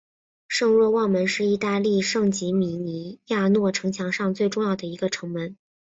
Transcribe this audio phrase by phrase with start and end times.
[0.47, 5.55] 圣若望门是意大利圣吉米尼亚诺城墙上最重要的一个城门。